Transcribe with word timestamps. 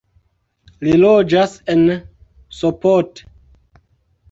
Li 0.87 0.95
loĝas 1.01 1.53
en 1.75 1.85
Sopot. 2.61 3.25